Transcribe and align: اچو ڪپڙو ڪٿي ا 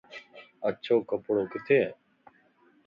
اچو 0.67 0.95
ڪپڙو 1.09 1.43
ڪٿي 1.53 1.77
ا 1.87 1.89